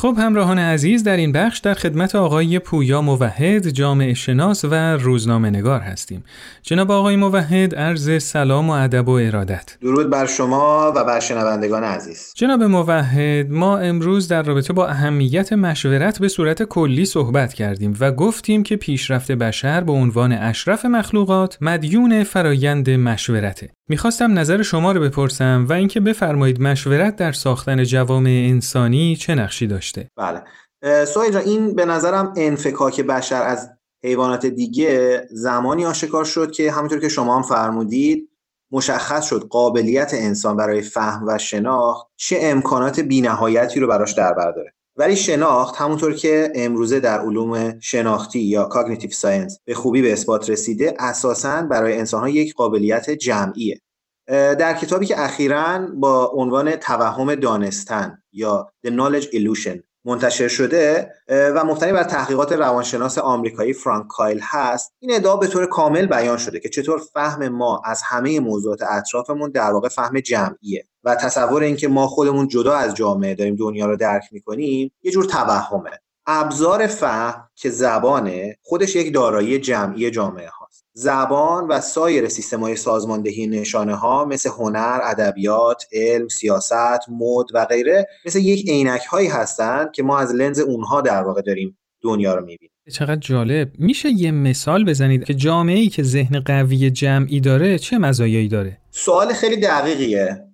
خب 0.05 0.15
همراهان 0.19 0.59
عزیز 0.59 1.03
در 1.03 1.17
این 1.17 1.31
بخش 1.31 1.59
در 1.59 1.73
خدمت 1.73 2.15
آقای 2.15 2.59
پویا 2.59 3.01
موحد 3.01 3.69
جامعه 3.69 4.13
شناس 4.13 4.65
و 4.65 4.73
روزنامه 4.97 5.49
نگار 5.49 5.79
هستیم. 5.79 6.23
جناب 6.63 6.91
آقای 6.91 7.15
موحد 7.15 7.75
عرض 7.75 8.23
سلام 8.23 8.69
و 8.69 8.73
ادب 8.73 9.09
و 9.09 9.11
ارادت. 9.11 9.77
درود 9.81 10.09
بر 10.09 10.25
شما 10.25 10.93
و 10.95 11.03
بر 11.03 11.19
شنوندگان 11.19 11.83
عزیز. 11.83 12.33
جناب 12.35 12.63
موحد 12.63 13.51
ما 13.51 13.77
امروز 13.77 14.27
در 14.27 14.43
رابطه 14.43 14.73
با 14.73 14.87
اهمیت 14.87 15.53
مشورت 15.53 16.19
به 16.19 16.27
صورت 16.27 16.63
کلی 16.63 17.05
صحبت 17.05 17.53
کردیم 17.53 17.97
و 17.99 18.11
گفتیم 18.11 18.63
که 18.63 18.75
پیشرفت 18.75 19.31
بشر 19.31 19.81
به 19.81 19.91
عنوان 19.91 20.31
اشرف 20.31 20.85
مخلوقات 20.85 21.57
مدیون 21.61 22.23
فرایند 22.23 22.89
مشورته. 22.89 23.69
می‌خواستم 23.89 24.39
نظر 24.39 24.61
شما 24.61 24.91
رو 24.91 25.01
بپرسم 25.01 25.65
و 25.69 25.73
اینکه 25.73 25.99
بفرمایید 25.99 26.61
مشورت 26.61 27.15
در 27.15 27.31
ساختن 27.31 27.83
جوامع 27.83 28.47
انسانی 28.49 29.15
چه 29.15 29.35
نقشی 29.35 29.67
داشته. 29.95 30.11
بله. 30.15 31.05
سهیل 31.05 31.31
جان 31.31 31.41
این 31.41 31.75
به 31.75 31.85
نظرم 31.85 32.33
انفکاک 32.37 33.01
بشر 33.01 33.41
از 33.41 33.69
حیوانات 34.03 34.45
دیگه 34.45 35.27
زمانی 35.31 35.85
آشکار 35.85 36.25
شد 36.25 36.51
که 36.51 36.71
همونطور 36.71 36.99
که 36.99 37.09
شما 37.09 37.35
هم 37.35 37.41
فرمودید 37.41 38.29
مشخص 38.71 39.25
شد 39.25 39.47
قابلیت 39.49 40.11
انسان 40.13 40.57
برای 40.57 40.81
فهم 40.81 41.27
و 41.27 41.37
شناخت 41.37 42.07
چه 42.15 42.37
امکانات 42.41 42.99
بینهایتی 42.99 43.79
رو 43.79 43.87
براش 43.87 44.11
در 44.11 44.33
بر 44.33 44.51
داره. 44.51 44.73
ولی 44.97 45.15
شناخت 45.15 45.75
همونطور 45.75 46.13
که 46.13 46.51
امروزه 46.55 46.99
در 46.99 47.19
علوم 47.19 47.79
شناختی 47.79 48.39
یا 48.39 48.65
cognitive 48.65 49.11
science 49.11 49.59
به 49.65 49.73
خوبی 49.73 50.01
به 50.01 50.13
اثبات 50.13 50.49
رسیده 50.49 50.93
اساساً 50.99 51.61
برای 51.61 51.97
انسانها 51.97 52.29
یک 52.29 52.53
قابلیت 52.53 53.09
جمعیه. 53.09 53.81
در 54.27 54.73
کتابی 54.73 55.05
که 55.05 55.21
اخیرا 55.23 55.87
با 55.93 56.25
عنوان 56.25 56.75
توهم 56.75 57.35
دانستن 57.35 58.23
یا 58.31 58.71
The 58.87 58.89
Knowledge 58.89 59.25
Illusion 59.25 59.79
منتشر 60.05 60.47
شده 60.47 61.11
و 61.29 61.63
مبتنی 61.63 61.91
بر 61.91 62.03
تحقیقات 62.03 62.51
روانشناس 62.51 63.17
آمریکایی 63.17 63.73
فرانک 63.73 64.07
کایل 64.07 64.39
هست 64.43 64.93
این 64.99 65.15
ادعا 65.15 65.37
به 65.37 65.47
طور 65.47 65.65
کامل 65.65 66.05
بیان 66.05 66.37
شده 66.37 66.59
که 66.59 66.69
چطور 66.69 67.01
فهم 67.13 67.47
ما 67.47 67.81
از 67.85 68.01
همه 68.01 68.39
موضوعات 68.39 68.81
اطرافمون 68.83 69.51
در 69.51 69.71
واقع 69.71 69.89
فهم 69.89 70.19
جمعیه 70.19 70.87
و 71.03 71.15
تصور 71.15 71.63
اینکه 71.63 71.87
ما 71.87 72.07
خودمون 72.07 72.47
جدا 72.47 72.75
از 72.75 72.95
جامعه 72.95 73.35
داریم 73.35 73.55
دنیا 73.55 73.85
رو 73.85 73.95
درک 73.95 74.23
می‌کنیم 74.31 74.91
یه 75.03 75.11
جور 75.11 75.25
توهمه. 75.25 75.91
ابزار 76.27 76.87
فهم 76.87 77.49
که 77.55 77.69
زبانه 77.69 78.57
خودش 78.63 78.95
یک 78.95 79.13
دارایی 79.13 79.59
جمعی 79.59 80.11
جامعه 80.11 80.49
هاست 80.49 80.64
زبان 80.97 81.67
و 81.67 81.81
سایر 81.81 82.29
سیستم 82.29 82.59
های 82.59 82.75
سازماندهی 82.75 83.47
نشانه 83.47 83.95
ها 83.95 84.25
مثل 84.25 84.49
هنر، 84.49 84.99
ادبیات، 85.03 85.83
علم، 85.93 86.27
سیاست، 86.27 87.09
مد 87.09 87.45
و 87.53 87.65
غیره 87.65 88.07
مثل 88.25 88.39
یک 88.39 88.69
عینک 88.69 89.01
هایی 89.01 89.27
هستند 89.27 89.91
که 89.91 90.03
ما 90.03 90.19
از 90.19 90.33
لنز 90.33 90.59
اونها 90.59 91.01
در 91.01 91.23
واقع 91.23 91.41
داریم 91.41 91.77
دنیا 92.01 92.35
رو 92.35 92.41
می‌بینیم. 92.41 92.71
چقدر 92.91 93.15
جالب. 93.15 93.71
میشه 93.79 94.09
یه 94.09 94.31
مثال 94.31 94.85
بزنید 94.85 95.23
که 95.23 95.33
جامعه 95.33 95.77
ای 95.77 95.89
که 95.89 96.03
ذهن 96.03 96.39
قوی 96.39 96.91
جمعی 96.91 97.39
داره 97.39 97.79
چه 97.79 97.97
مزایایی 97.97 98.47
داره؟ 98.47 98.77
سوال 98.91 99.33
خیلی 99.33 99.57
دقیقیه. 99.57 100.47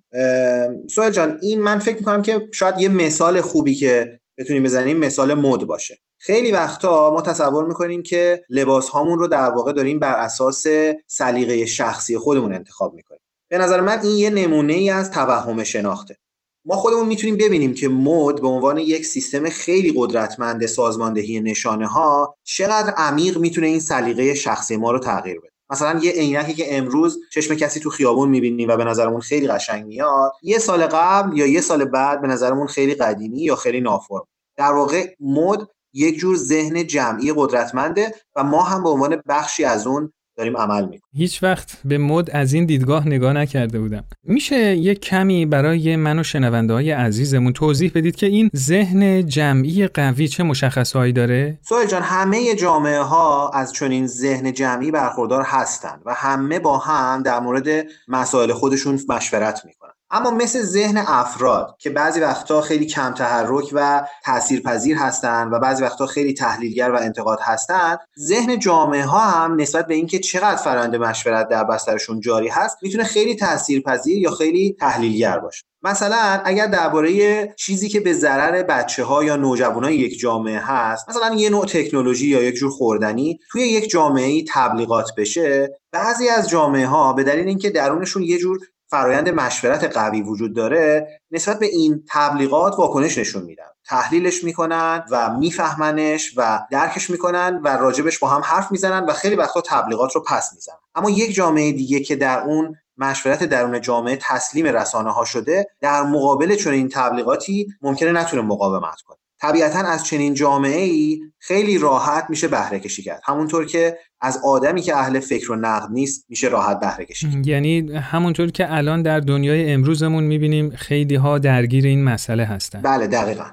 سوال 0.90 1.10
جان 1.10 1.38
این 1.42 1.60
من 1.60 1.78
فکر 1.78 1.96
می‌کنم 1.96 2.22
که 2.22 2.48
شاید 2.54 2.80
یه 2.80 2.88
مثال 2.88 3.40
خوبی 3.40 3.74
که 3.74 4.20
بتونیم 4.38 4.62
بزنیم 4.62 4.96
مثال 4.96 5.34
مد 5.34 5.60
باشه. 5.60 5.98
خیلی 6.24 6.52
وقتا 6.52 7.10
ما 7.10 7.22
تصور 7.22 7.64
می‌کنیم 7.64 8.02
که 8.02 8.44
لباس 8.50 8.88
هامون 8.88 9.18
رو 9.18 9.26
در 9.26 9.50
واقع 9.50 9.72
داریم 9.72 9.98
بر 9.98 10.14
اساس 10.14 10.66
سلیقه 11.06 11.66
شخصی 11.66 12.18
خودمون 12.18 12.54
انتخاب 12.54 12.94
می‌کنیم. 12.94 13.20
به 13.48 13.58
نظر 13.58 13.80
من 13.80 14.00
این 14.02 14.16
یه 14.16 14.30
نمونه 14.30 14.72
ای 14.72 14.90
از 14.90 15.10
توهم 15.10 15.64
شناخته. 15.64 16.16
ما 16.64 16.76
خودمون 16.76 17.08
می‌تونیم 17.08 17.36
ببینیم 17.36 17.74
که 17.74 17.88
مد 17.88 18.40
به 18.40 18.48
عنوان 18.48 18.78
یک 18.78 19.06
سیستم 19.06 19.48
خیلی 19.48 19.92
قدرتمند 19.96 20.66
سازماندهی 20.66 21.40
نشانه 21.40 21.86
ها 21.86 22.36
چقدر 22.44 22.94
عمیق 22.96 23.38
می‌تونه 23.38 23.66
این 23.66 23.80
سلیقه 23.80 24.34
شخصی 24.34 24.76
ما 24.76 24.90
رو 24.90 24.98
تغییر 24.98 25.38
بده. 25.38 25.50
مثلا 25.70 26.00
یه 26.02 26.12
عینکی 26.12 26.54
که 26.54 26.78
امروز 26.78 27.18
چشم 27.32 27.54
کسی 27.54 27.80
تو 27.80 27.90
خیابون 27.90 28.28
می‌بینیم 28.28 28.68
و 28.68 28.76
به 28.76 28.84
نظرمون 28.84 29.20
خیلی 29.20 29.48
قشنگ 29.48 29.86
میاد 29.86 30.32
یه 30.42 30.58
سال 30.58 30.86
قبل 30.86 31.38
یا 31.38 31.46
یه 31.46 31.60
سال 31.60 31.84
بعد 31.84 32.22
به 32.22 32.28
نظرمون 32.28 32.66
خیلی 32.66 32.94
قدیمی 32.94 33.42
یا 33.42 33.56
خیلی 33.56 33.80
نافرم. 33.80 34.26
در 34.56 34.72
واقع 34.72 35.14
مد 35.20 35.68
یک 35.94 36.18
جور 36.18 36.36
ذهن 36.36 36.86
جمعی 36.86 37.32
قدرتمنده 37.36 38.14
و 38.36 38.44
ما 38.44 38.62
هم 38.62 38.82
به 38.82 38.88
عنوان 38.88 39.22
بخشی 39.28 39.64
از 39.64 39.86
اون 39.86 40.12
داریم 40.36 40.56
عمل 40.56 40.82
می‌کنیم. 40.82 41.00
هیچ 41.12 41.42
وقت 41.42 41.78
به 41.84 41.98
مد 41.98 42.30
از 42.30 42.52
این 42.52 42.66
دیدگاه 42.66 43.08
نگاه 43.08 43.32
نکرده 43.32 43.80
بودم. 43.80 44.04
میشه 44.24 44.76
یک 44.76 45.00
کمی 45.00 45.46
برای 45.46 45.96
من 45.96 46.18
و 46.18 46.22
شنونده 46.22 46.72
های 46.72 46.90
عزیزمون 46.90 47.52
توضیح 47.52 47.92
بدید 47.94 48.16
که 48.16 48.26
این 48.26 48.50
ذهن 48.56 49.26
جمعی 49.26 49.86
قوی 49.86 50.28
چه 50.28 50.42
مشخصهایی 50.42 51.12
داره؟ 51.12 51.58
سوال 51.68 51.86
جان 51.86 52.02
همه 52.02 52.54
جامعه 52.54 53.00
ها 53.00 53.48
از 53.48 53.72
چنین 53.72 54.06
ذهن 54.06 54.52
جمعی 54.52 54.90
برخوردار 54.90 55.42
هستند 55.42 56.02
و 56.06 56.14
همه 56.14 56.58
با 56.58 56.78
هم 56.78 57.22
در 57.22 57.40
مورد 57.40 57.86
مسائل 58.08 58.52
خودشون 58.52 59.00
مشورت 59.08 59.64
می‌کنن. 59.64 59.81
اما 60.14 60.30
مثل 60.30 60.62
ذهن 60.62 60.96
افراد 60.96 61.76
که 61.78 61.90
بعضی 61.90 62.20
وقتا 62.20 62.60
خیلی 62.60 62.86
کم 62.86 63.14
تحرک 63.14 63.70
و 63.72 64.02
تاثیرپذیر 64.24 64.96
هستند 64.96 65.52
و 65.52 65.58
بعضی 65.58 65.82
وقتا 65.82 66.06
خیلی 66.06 66.34
تحلیلگر 66.34 66.90
و 66.90 66.96
انتقاد 66.96 67.38
هستند 67.42 67.98
ذهن 68.18 68.58
جامعه 68.58 69.04
ها 69.04 69.20
هم 69.20 69.60
نسبت 69.60 69.86
به 69.86 69.94
اینکه 69.94 70.18
چقدر 70.18 70.56
فرآیند 70.56 70.96
مشورت 70.96 71.48
در 71.48 71.64
بسترشون 71.64 72.20
جاری 72.20 72.48
هست 72.48 72.76
می‌تونه 72.82 73.04
خیلی 73.04 73.36
تاثیرپذیر 73.36 74.18
یا 74.18 74.30
خیلی 74.30 74.76
تحلیلگر 74.80 75.38
باشه. 75.38 75.62
مثلا 75.84 76.40
اگر 76.44 76.66
درباره 76.66 77.54
چیزی 77.56 77.88
که 77.88 78.00
به 78.00 78.12
ضرر 78.12 78.62
بچه 78.62 79.04
ها 79.04 79.24
یا 79.24 79.36
نوجوانای 79.36 79.96
یک 79.96 80.18
جامعه 80.18 80.58
هست 80.58 81.08
مثلا 81.08 81.34
یه 81.34 81.50
نوع 81.50 81.66
تکنولوژی 81.66 82.26
یا 82.26 82.42
یک 82.42 82.54
جور 82.54 82.70
خوردنی 82.70 83.38
توی 83.50 83.62
یک 83.62 83.90
جامعه 83.90 84.44
تبلیغات 84.48 85.10
بشه 85.16 85.78
بعضی 85.92 86.28
از 86.28 86.48
جامعه 86.48 86.86
ها 86.86 87.12
به 87.12 87.24
دلیل 87.24 87.48
اینکه 87.48 87.70
درونشون 87.70 88.22
یه 88.22 88.38
جور 88.38 88.58
فرایند 88.92 89.28
مشورت 89.28 89.96
قوی 89.96 90.22
وجود 90.22 90.56
داره 90.56 91.08
نسبت 91.30 91.58
به 91.58 91.66
این 91.66 92.04
تبلیغات 92.10 92.78
واکنش 92.78 93.18
نشون 93.18 93.42
میدن. 93.42 93.64
تحلیلش 93.84 94.44
می‌کنن 94.44 95.04
و 95.10 95.36
میفهمنش 95.38 96.32
و 96.36 96.60
درکش 96.70 97.10
می‌کنن 97.10 97.60
و 97.64 97.68
راجبش 97.68 98.18
با 98.18 98.28
هم 98.28 98.40
حرف 98.44 98.72
می‌زنن 98.72 99.06
و 99.06 99.12
خیلی 99.12 99.36
وقتا 99.36 99.60
تبلیغات 99.60 100.14
رو 100.14 100.22
پس 100.22 100.50
می‌زنن. 100.54 100.76
اما 100.94 101.10
یک 101.10 101.34
جامعه 101.34 101.72
دیگه 101.72 102.00
که 102.00 102.16
در 102.16 102.40
اون 102.40 102.76
مشورت 102.96 103.44
درون 103.44 103.80
جامعه 103.80 104.18
تسلیم 104.22 104.66
رسانه 104.66 105.10
ها 105.10 105.24
شده 105.24 105.66
در 105.80 106.02
مقابل 106.02 106.54
چون 106.54 106.72
این 106.72 106.88
تبلیغاتی 106.88 107.66
ممکنه 107.82 108.12
نتونه 108.12 108.42
مقاومت 108.42 109.00
کنه. 109.00 109.18
طبیعتا 109.42 109.78
از 109.78 110.04
چنین 110.04 110.34
جامعه 110.34 110.80
ای 110.80 111.20
خیلی 111.38 111.78
راحت 111.78 112.26
میشه 112.28 112.48
بهره 112.48 112.80
کشی 112.80 113.02
کرد. 113.02 113.20
همونطور 113.24 113.66
که 113.66 113.98
از 114.20 114.40
آدمی 114.44 114.82
که 114.82 114.96
اهل 114.96 115.20
فکر 115.20 115.52
و 115.52 115.56
نقد 115.56 115.88
نیست 115.90 116.26
میشه 116.28 116.48
راحت 116.48 116.80
بهره 116.80 117.04
کشی 117.04 117.42
یعنی 117.44 117.92
همونطور 117.92 118.50
که 118.50 118.74
الان 118.74 119.02
در 119.02 119.20
دنیای 119.20 119.72
امروزمون 119.72 120.24
می‌بینیم 120.24 120.70
خیلی 120.70 121.14
ها 121.14 121.38
درگیر 121.38 121.84
این 121.84 122.04
مسئله 122.04 122.44
هستن. 122.44 122.80
بله 122.82 123.06
دقیقا. 123.06 123.44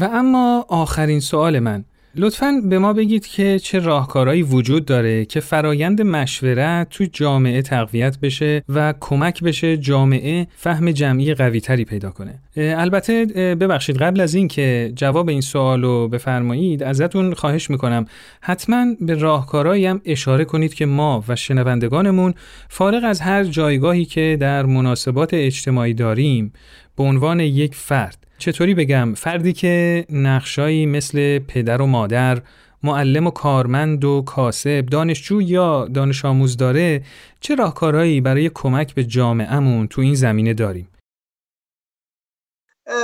و 0.00 0.04
اما 0.04 0.66
آخرین 0.68 1.20
سوال 1.20 1.58
من. 1.58 1.84
لطفا 2.18 2.52
به 2.64 2.78
ما 2.78 2.92
بگید 2.92 3.26
که 3.26 3.58
چه 3.58 3.78
راهکارهایی 3.78 4.42
وجود 4.42 4.84
داره 4.84 5.24
که 5.24 5.40
فرایند 5.40 6.02
مشورت 6.02 6.88
تو 6.88 7.04
جامعه 7.12 7.62
تقویت 7.62 8.18
بشه 8.18 8.62
و 8.68 8.94
کمک 9.00 9.42
بشه 9.42 9.76
جامعه 9.76 10.46
فهم 10.56 10.90
جمعی 10.90 11.34
قوی 11.34 11.60
تری 11.60 11.84
پیدا 11.84 12.10
کنه. 12.10 12.38
البته 12.56 13.26
ببخشید 13.60 13.96
قبل 13.96 14.20
از 14.20 14.34
این 14.34 14.48
که 14.48 14.92
جواب 14.96 15.28
این 15.28 15.40
سوال 15.40 15.82
رو 15.82 16.08
بفرمایید 16.08 16.82
ازتون 16.82 17.34
خواهش 17.34 17.70
می‌کنم 17.70 18.06
حتما 18.40 18.86
به 19.00 19.14
راهکارهایی 19.14 19.86
هم 19.86 20.00
اشاره 20.04 20.44
کنید 20.44 20.74
که 20.74 20.86
ما 20.86 21.24
و 21.28 21.36
شنوندگانمون 21.36 22.34
فارغ 22.68 23.04
از 23.04 23.20
هر 23.20 23.44
جایگاهی 23.44 24.04
که 24.04 24.36
در 24.40 24.66
مناسبات 24.66 25.34
اجتماعی 25.34 25.94
داریم 25.94 26.52
به 26.98 27.04
عنوان 27.04 27.40
یک 27.40 27.74
فرد. 27.74 28.26
چطوری 28.38 28.74
بگم؟ 28.74 29.14
فردی 29.14 29.52
که 29.52 30.06
نقشایی 30.10 30.86
مثل 30.86 31.38
پدر 31.38 31.82
و 31.82 31.86
مادر 31.86 32.42
معلم 32.82 33.26
و 33.26 33.30
کارمند 33.30 34.04
و 34.04 34.22
کاسب 34.26 34.86
دانشجو 34.90 35.42
یا 35.42 35.88
دانش 35.94 36.24
آموز 36.24 36.56
داره 36.56 37.02
چه 37.40 37.54
راهکارهایی 37.54 38.20
برای 38.20 38.50
کمک 38.54 38.94
به 38.94 39.04
جامعهمون 39.04 39.88
تو 39.88 40.00
این 40.00 40.14
زمینه 40.14 40.54
داریم؟ 40.54 40.88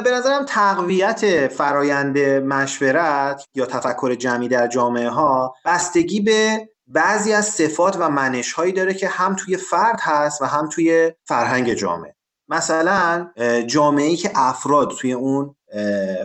به 0.04 0.10
نظرم 0.10 0.44
تقویت 0.48 1.48
فرایند 1.48 2.18
مشورت 2.18 3.44
یا 3.54 3.66
تفکر 3.66 4.14
جمعی 4.14 4.48
در 4.48 4.66
جامعه 4.66 5.08
ها 5.08 5.54
بستگی 5.64 6.20
به 6.20 6.68
بعضی 6.86 7.32
از 7.32 7.46
صفات 7.46 7.96
و 8.00 8.08
منش 8.08 8.52
هایی 8.52 8.72
داره 8.72 8.94
که 8.94 9.08
هم 9.08 9.36
توی 9.36 9.56
فرد 9.56 10.00
هست 10.02 10.42
و 10.42 10.44
هم 10.44 10.68
توی 10.68 11.12
فرهنگ 11.24 11.74
جامعه. 11.74 12.13
مثلا 12.48 13.30
جامعه 13.66 14.06
ای 14.06 14.16
که 14.16 14.30
افراد 14.34 14.90
توی 14.90 15.12
اون 15.12 15.56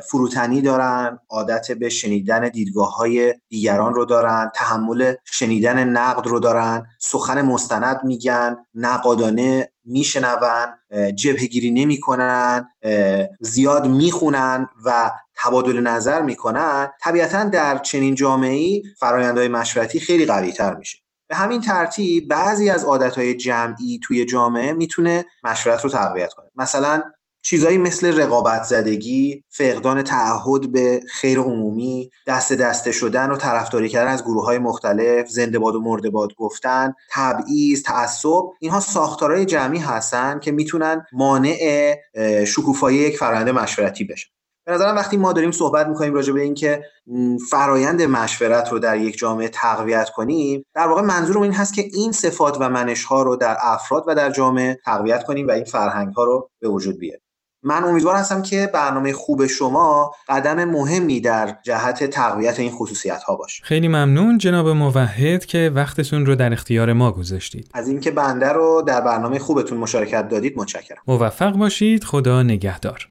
فروتنی 0.10 0.62
دارن 0.62 1.20
عادت 1.30 1.72
به 1.72 1.90
شنیدن 1.90 2.50
دیدگاه 2.50 2.96
های 2.96 3.34
دیگران 3.50 3.94
رو 3.94 4.06
دارن 4.06 4.52
تحمل 4.56 5.14
شنیدن 5.26 5.84
نقد 5.84 6.28
رو 6.28 6.40
دارن 6.40 6.86
سخن 7.00 7.42
مستند 7.42 8.00
میگن 8.04 8.58
نقادانه 8.74 9.72
میشنون 9.86 10.76
جبهگیری 11.16 11.72
نمی‌کنن 11.72 12.70
زیاد 13.40 13.88
می‌خونن 13.88 14.70
و 14.86 15.12
تبادل 15.44 15.80
نظر 15.80 16.22
می‌کنن 16.22 16.88
طبیعتا 17.02 17.44
در 17.44 17.78
چنین 17.78 18.16
جامعه 18.16 18.54
ای 18.54 18.84
فرایندهای 19.00 19.48
مشورتی 19.48 20.00
خیلی 20.00 20.26
قوی 20.26 20.52
تر 20.52 20.76
میشه. 20.76 20.98
به 21.30 21.36
همین 21.36 21.62
ترتیب 21.62 22.28
بعضی 22.28 22.70
از 22.70 22.84
عادتهای 22.84 23.34
جمعی 23.34 24.00
توی 24.04 24.26
جامعه 24.26 24.74
می‌تونه 24.74 25.26
مشورت 25.44 25.82
رو 25.84 25.90
تقویت 25.90 26.34
کنه 26.34 26.52
مثلا 26.56 27.04
چیزایی 27.42 27.78
مثل 27.78 28.22
رقابت 28.22 28.64
زدگی، 28.64 29.44
فقدان 29.50 30.02
تعهد 30.02 30.72
به 30.72 31.02
خیر 31.10 31.40
عمومی، 31.40 32.10
دست 32.28 32.54
دسته 32.54 32.92
شدن 32.92 33.32
و 33.32 33.38
طرفداری 33.38 33.90
کردن 33.90 34.12
از 34.12 34.24
گروه 34.24 34.46
های 34.46 34.58
مختلف، 34.58 35.30
زنده 35.30 35.60
باد 35.60 35.76
و 35.76 35.82
مرده 35.82 36.10
باد 36.10 36.34
گفتن، 36.38 36.94
تبعیض، 37.12 37.84
تعصب، 37.84 38.44
اینها 38.60 38.80
ساختارهای 38.80 39.46
جمعی 39.46 39.80
هستن 39.80 40.40
که 40.40 40.52
می‌تونن 40.52 41.06
مانع 41.12 41.96
شکوفایی 42.46 42.98
یک 42.98 43.18
فرآیند 43.18 43.50
مشورتی 43.50 44.04
بشن. 44.04 44.30
به 44.70 44.76
نظرم 44.76 44.96
وقتی 44.96 45.18
ما 45.18 45.34
داریم 45.34 45.52
صحبت 45.52 45.88
می‌کنیم 45.88 46.14
راجع 46.14 46.34
به 46.34 46.42
اینکه 46.42 46.84
فرایند 47.52 48.02
مشورت 48.02 48.72
رو 48.72 48.80
در 48.80 48.98
یک 48.98 49.18
جامعه 49.18 49.48
تقویت 49.48 50.10
کنیم 50.10 50.66
در 50.76 50.88
واقع 50.88 51.02
منظورم 51.02 51.42
این 51.42 51.54
هست 51.54 51.74
که 51.74 51.86
این 51.94 52.12
صفات 52.12 52.58
و 52.60 52.70
منش 52.70 53.04
ها 53.04 53.24
رو 53.24 53.36
در 53.36 53.58
افراد 53.62 54.04
و 54.08 54.16
در 54.16 54.30
جامعه 54.30 54.80
تقویت 54.86 55.24
کنیم 55.24 55.48
و 55.48 55.52
این 55.52 55.64
فرهنگ 55.64 56.14
ها 56.14 56.24
رو 56.24 56.50
به 56.62 56.70
وجود 56.70 56.98
بیاریم. 57.00 57.22
من 57.64 57.84
امیدوار 57.84 58.16
هستم 58.16 58.42
که 58.42 58.70
برنامه 58.74 59.14
خوب 59.14 59.46
شما 59.46 60.12
قدم 60.28 60.66
مهمی 60.66 61.22
در 61.22 61.58
جهت 61.64 62.04
تقویت 62.04 62.60
این 62.60 62.72
خصوصیت 62.72 63.24
ها 63.24 63.36
باشه. 63.36 63.64
خیلی 63.64 63.88
ممنون 63.88 64.38
جناب 64.38 64.68
موحد 64.68 65.46
که 65.46 65.72
وقتتون 65.76 66.26
رو 66.26 66.36
در 66.36 66.54
اختیار 66.54 66.94
ما 66.94 67.12
گذاشتید. 67.12 67.72
از 67.74 67.88
اینکه 67.88 68.12
بنده 68.12 68.50
رو 68.50 68.84
در 68.88 69.02
برنامه 69.02 69.40
خوبتون 69.40 69.78
مشارکت 69.78 70.28
دادید 70.28 70.54
متشکرم. 70.58 71.02
موفق 71.08 71.52
باشید. 71.52 72.04
خدا 72.04 72.44
نگهدار. 72.44 73.08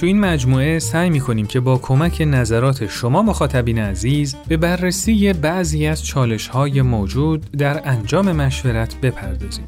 تو 0.00 0.06
این 0.06 0.20
مجموعه 0.20 0.78
سعی 0.78 1.10
می 1.10 1.20
کنیم 1.20 1.46
که 1.46 1.60
با 1.60 1.78
کمک 1.78 2.22
نظرات 2.26 2.86
شما 2.86 3.22
مخاطبین 3.22 3.78
عزیز 3.78 4.36
به 4.48 4.56
بررسی 4.56 5.32
بعضی 5.32 5.86
از 5.86 6.04
چالش 6.04 6.48
های 6.48 6.82
موجود 6.82 7.50
در 7.50 7.88
انجام 7.88 8.32
مشورت 8.32 9.00
بپردازیم. 9.00 9.64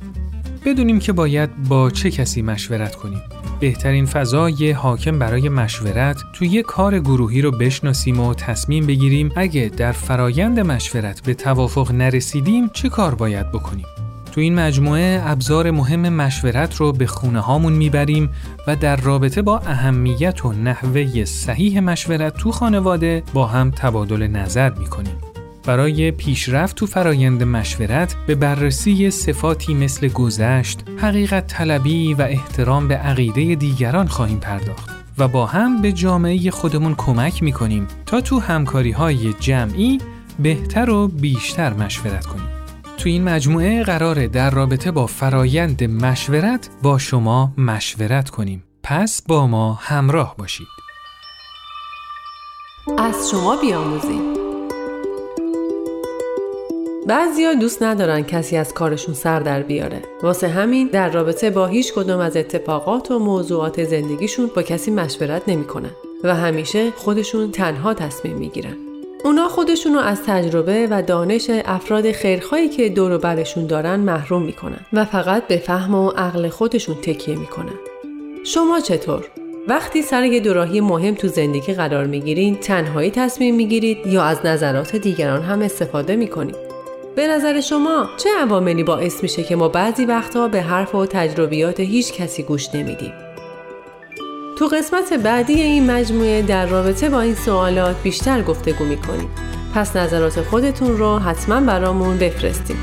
بدونیم 0.65 0.99
که 0.99 1.13
باید 1.13 1.63
با 1.69 1.91
چه 1.91 2.11
کسی 2.11 2.43
مشورت 2.43 2.95
کنیم. 2.95 3.23
بهترین 3.61 4.07
فضای 4.07 4.71
حاکم 4.71 5.19
برای 5.19 5.49
مشورت 5.49 6.23
توی 6.33 6.49
یه 6.49 6.63
کار 6.63 6.99
گروهی 6.99 7.43
رو 7.43 7.51
بشناسیم 7.51 8.21
و 8.21 8.35
تصمیم 8.35 8.87
بگیریم 8.87 9.33
اگه 9.37 9.71
در 9.77 9.93
فرایند 9.93 10.61
مشورت 10.61 11.23
به 11.23 11.35
توافق 11.35 11.93
نرسیدیم 11.93 12.69
چه 12.69 12.89
کار 12.89 13.15
باید 13.15 13.53
بکنیم. 13.53 13.87
تو 14.33 14.41
این 14.41 14.55
مجموعه 14.55 15.23
ابزار 15.25 15.71
مهم 15.71 16.09
مشورت 16.09 16.77
رو 16.77 16.93
به 16.93 17.07
خونه 17.07 17.41
هامون 17.41 17.73
می‌بریم 17.73 18.31
و 18.67 18.77
در 18.77 18.97
رابطه 18.97 19.43
با 19.43 19.59
اهمیت 19.59 20.45
و 20.45 20.53
نحوه 20.53 21.25
صحیح 21.25 21.81
مشورت 21.81 22.37
تو 22.37 22.53
خانواده 22.53 23.23
با 23.35 23.47
هم 23.47 23.71
تبادل 23.71 24.27
نظر 24.27 24.71
می‌کنیم. 24.71 25.17
برای 25.65 26.11
پیشرفت 26.11 26.77
تو 26.77 26.87
فرایند 26.87 27.43
مشورت 27.43 28.17
به 28.27 28.35
بررسی 28.35 29.11
صفاتی 29.11 29.75
مثل 29.75 30.09
گذشت، 30.09 30.81
حقیقت 30.99 31.47
طلبی 31.47 32.15
و 32.15 32.23
احترام 32.23 32.89
به 32.89 32.97
عقیده 32.97 33.55
دیگران 33.55 34.07
خواهیم 34.07 34.39
پرداخت 34.39 34.91
و 35.19 35.29
با 35.29 35.47
هم 35.47 35.83
به 35.83 35.93
جامعه 35.93 36.51
خودمون 36.51 36.95
کمک 36.95 37.43
می‌کنیم 37.43 37.87
تا 38.07 38.21
تو 38.21 38.41
همکاری 38.41 38.91
های 38.91 39.33
جمعی 39.33 39.99
بهتر 40.39 40.91
و 40.91 41.09
بیشتر 41.09 41.73
مشورت 41.73 42.27
کنیم. 42.27 42.62
تو 43.03 43.09
این 43.09 43.25
مجموعه 43.25 43.83
قراره 43.83 44.29
در 44.29 44.51
رابطه 44.51 44.91
با 44.91 45.07
فرایند 45.07 45.85
مشورت 45.85 46.69
با 46.83 46.99
شما 46.99 47.53
مشورت 47.59 48.31
کنیم. 48.31 48.65
پس 48.83 49.23
با 49.23 49.47
ما 49.47 49.73
همراه 49.73 50.35
باشید. 50.39 50.67
از 52.99 53.31
شما 53.31 53.57
بیاموزیم. 53.57 54.23
بعضیا 57.09 57.55
دوست 57.55 57.83
ندارن 57.83 58.23
کسی 58.23 58.57
از 58.57 58.75
کارشون 58.75 59.15
سر 59.15 59.41
در 59.41 59.63
بیاره. 59.63 60.03
واسه 60.23 60.49
همین 60.49 60.89
در 60.89 61.09
رابطه 61.09 61.51
با 61.51 61.67
هیچ 61.67 61.93
کدوم 61.93 62.21
از 62.21 62.37
اتفاقات 62.37 63.11
و 63.11 63.19
موضوعات 63.19 63.85
زندگیشون 63.85 64.51
با 64.57 64.63
کسی 64.63 64.91
مشورت 64.91 65.43
نمی‌کنن 65.49 65.91
و 66.25 66.35
همیشه 66.35 66.91
خودشون 66.91 67.51
تنها 67.51 67.95
تصمیم 67.95 68.37
می‌گیرن. 68.37 68.92
اونا 69.25 69.49
خودشونو 69.49 69.99
از 69.99 70.23
تجربه 70.23 70.87
و 70.91 71.03
دانش 71.03 71.51
افراد 71.51 72.13
خیرخواهی 72.13 72.69
که 72.69 72.89
دور 72.89 73.19
برشون 73.19 73.67
دارن 73.67 74.01
محروم 74.01 74.43
می‌کنن 74.43 74.81
و 74.93 75.05
فقط 75.05 75.47
به 75.47 75.57
فهم 75.57 75.95
و 75.95 76.09
عقل 76.09 76.49
خودشون 76.49 76.95
تکیه 76.95 77.37
می‌کنن. 77.37 77.75
شما 78.45 78.81
چطور؟ 78.81 79.25
وقتی 79.69 80.03
سر 80.03 80.25
یه 80.25 80.41
دوراهی 80.41 80.81
مهم 80.81 81.15
تو 81.15 81.29
زندگی 81.29 81.75
قرار 81.75 82.07
می‌گیرین 82.07 82.57
تنهایی 82.57 83.11
تصمیم 83.11 83.55
می‌گیرید 83.55 84.07
یا 84.07 84.23
از 84.23 84.47
نظرات 84.47 84.97
دیگران 84.97 85.43
هم 85.43 85.63
استفاده 85.63 86.17
می‌کنید؟ 86.17 86.57
به 87.17 87.27
نظر 87.27 87.61
شما 87.61 88.11
چه 88.17 88.31
عواملی 88.41 88.85
باعث 88.85 89.23
میشه 89.23 89.43
که 89.43 89.57
ما 89.57 89.69
بعضی 89.69 90.05
وقتها 90.05 90.49
به 90.49 90.63
حرف 90.63 90.95
و 90.95 91.07
تجربیات 91.07 91.81
هیچ 91.81 92.13
کسی 92.13 92.43
گوش 92.43 92.75
نمیدیم؟ 92.75 93.13
تو 94.59 94.67
قسمت 94.67 95.13
بعدی 95.13 95.53
این 95.53 95.91
مجموعه 95.91 96.43
در 96.43 96.67
رابطه 96.67 97.11
با 97.11 97.21
این 97.21 97.35
سوالات 97.35 98.03
بیشتر 98.03 98.43
گفتگو 98.43 98.85
می‌کنیم. 98.85 99.29
پس 99.75 99.97
نظرات 99.97 100.41
خودتون 100.41 100.97
رو 100.99 101.19
حتما 101.19 101.61
برامون 101.61 102.19
بفرستید. 102.19 102.77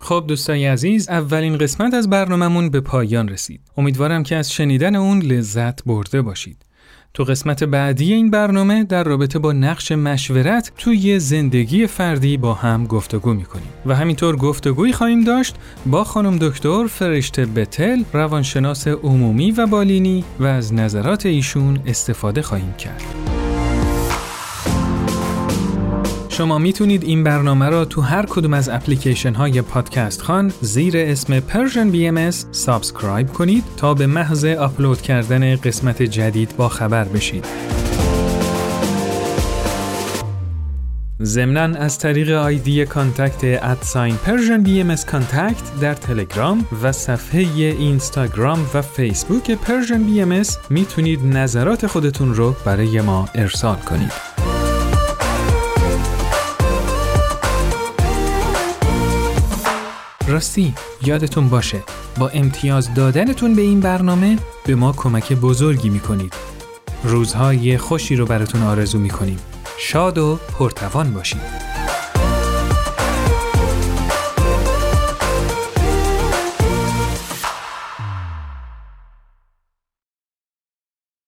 خب 0.00 0.24
دوستای 0.28 0.66
عزیز 0.66 1.08
اولین 1.08 1.58
قسمت 1.58 1.94
از 1.94 2.10
برنامهمون 2.10 2.70
به 2.70 2.80
پایان 2.80 3.28
رسید. 3.28 3.60
امیدوارم 3.76 4.22
که 4.22 4.36
از 4.36 4.52
شنیدن 4.52 4.96
اون 4.96 5.22
لذت 5.22 5.84
برده 5.84 6.22
باشید. 6.22 6.67
تو 7.14 7.24
قسمت 7.24 7.64
بعدی 7.64 8.12
این 8.12 8.30
برنامه 8.30 8.84
در 8.84 9.04
رابطه 9.04 9.38
با 9.38 9.52
نقش 9.52 9.92
مشورت 9.92 10.72
توی 10.76 11.18
زندگی 11.18 11.86
فردی 11.86 12.36
با 12.36 12.54
هم 12.54 12.84
گفتگو 12.86 13.34
می‌کنیم 13.34 13.68
و 13.86 13.94
همینطور 13.94 14.36
گفتگویی 14.36 14.92
خواهیم 14.92 15.24
داشت 15.24 15.54
با 15.86 16.04
خانم 16.04 16.38
دکتر 16.40 16.86
فرشته 16.86 17.46
بتل 17.46 18.02
روانشناس 18.12 18.88
عمومی 18.88 19.50
و 19.50 19.66
بالینی 19.66 20.24
و 20.40 20.44
از 20.44 20.74
نظرات 20.74 21.26
ایشون 21.26 21.80
استفاده 21.86 22.42
خواهیم 22.42 22.72
کرد. 22.72 23.47
شما 26.38 26.58
می‌تونید 26.58 27.02
این 27.02 27.24
برنامه 27.24 27.68
را 27.68 27.84
تو 27.84 28.00
هر 28.00 28.26
کدوم 28.26 28.54
از 28.54 28.68
اپلیکیشن 28.68 29.34
های 29.34 29.62
پادکست 29.62 30.22
خوان 30.22 30.52
زیر 30.60 30.94
اسم 30.96 31.40
Persian 31.40 31.94
BMS 31.94 32.36
subscribe 32.52 33.32
کنید 33.32 33.64
تا 33.76 33.94
به 33.94 34.06
محض 34.06 34.44
آپلود 34.44 35.02
کردن 35.02 35.56
قسمت 35.56 36.02
جدید 36.02 36.56
با 36.56 36.68
خبر 36.68 37.04
بشید. 37.04 37.44
ضمناً 41.22 41.78
از 41.78 41.98
طریق 41.98 42.30
ID 42.30 42.86
contact 42.86 43.44
at 43.44 44.16
sign 44.16 44.62
Persian 44.62 44.80
BMS 44.80 44.94
contact 44.94 45.80
در 45.80 45.94
تلگرام 45.94 46.66
و 46.82 46.92
صفحه 46.92 47.40
اینستاگرام 47.40 48.66
و 48.74 48.82
فیسبوک 48.82 49.50
Persian 49.50 50.02
BMS 50.02 50.42
می‌تونید 50.70 51.24
نظرات 51.24 51.86
خودتون 51.86 52.34
رو 52.34 52.56
برای 52.64 53.00
ما 53.00 53.28
ارسال 53.34 53.76
کنید. 53.76 54.27
راستی 60.28 60.74
یادتون 61.02 61.48
باشه 61.48 61.82
با 62.18 62.28
امتیاز 62.28 62.94
دادنتون 62.94 63.54
به 63.54 63.62
این 63.62 63.80
برنامه 63.80 64.38
به 64.66 64.74
ما 64.74 64.92
کمک 64.92 65.32
بزرگی 65.32 65.88
می‌کنید. 65.90 66.34
روزهای 67.04 67.78
خوشی 67.78 68.16
رو 68.16 68.26
براتون 68.26 68.62
آرزو 68.62 68.98
می‌کنیم. 68.98 69.38
شاد 69.78 70.18
و 70.18 70.38
پرتوان 70.58 71.14
باشید. 71.14 71.67